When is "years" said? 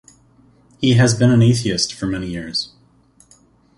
2.25-2.71